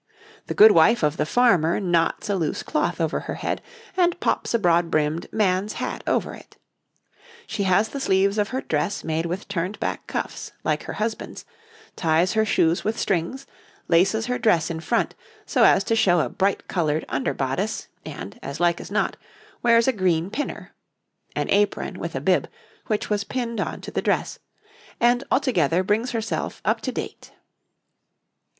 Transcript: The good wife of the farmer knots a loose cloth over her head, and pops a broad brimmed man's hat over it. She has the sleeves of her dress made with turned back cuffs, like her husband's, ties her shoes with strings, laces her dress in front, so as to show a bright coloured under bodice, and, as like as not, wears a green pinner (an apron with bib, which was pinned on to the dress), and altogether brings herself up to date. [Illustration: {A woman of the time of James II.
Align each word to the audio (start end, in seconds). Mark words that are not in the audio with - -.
The 0.47 0.55
good 0.55 0.71
wife 0.71 1.03
of 1.03 1.17
the 1.17 1.27
farmer 1.27 1.79
knots 1.79 2.27
a 2.27 2.35
loose 2.35 2.63
cloth 2.63 2.99
over 2.99 3.19
her 3.19 3.35
head, 3.35 3.61
and 3.95 4.19
pops 4.19 4.51
a 4.55 4.57
broad 4.57 4.89
brimmed 4.89 5.31
man's 5.31 5.73
hat 5.73 6.03
over 6.07 6.33
it. 6.33 6.57
She 7.45 7.65
has 7.65 7.89
the 7.89 7.99
sleeves 7.99 8.39
of 8.39 8.47
her 8.49 8.61
dress 8.61 9.03
made 9.03 9.27
with 9.27 9.47
turned 9.47 9.79
back 9.79 10.07
cuffs, 10.07 10.53
like 10.63 10.81
her 10.85 10.93
husband's, 10.93 11.45
ties 11.95 12.33
her 12.33 12.45
shoes 12.45 12.83
with 12.83 12.97
strings, 12.97 13.45
laces 13.87 14.25
her 14.25 14.39
dress 14.39 14.71
in 14.71 14.79
front, 14.79 15.13
so 15.45 15.63
as 15.65 15.83
to 15.83 15.95
show 15.95 16.21
a 16.21 16.29
bright 16.29 16.67
coloured 16.67 17.05
under 17.07 17.31
bodice, 17.35 17.87
and, 18.03 18.39
as 18.41 18.59
like 18.59 18.81
as 18.81 18.89
not, 18.89 19.17
wears 19.61 19.87
a 19.87 19.93
green 19.93 20.31
pinner 20.31 20.73
(an 21.35 21.47
apron 21.51 21.99
with 21.99 22.13
bib, 22.25 22.49
which 22.87 23.07
was 23.11 23.23
pinned 23.23 23.61
on 23.61 23.81
to 23.81 23.91
the 23.91 24.01
dress), 24.01 24.39
and 24.99 25.23
altogether 25.29 25.83
brings 25.83 26.09
herself 26.09 26.59
up 26.65 26.81
to 26.81 26.91
date. 26.91 27.29
[Illustration: 27.29 27.37
{A 27.37 27.37
woman 27.37 27.37
of 27.37 27.45
the 27.45 27.85
time 27.85 27.97
of 28.01 28.05
James 28.09 28.37
II. 28.37 28.39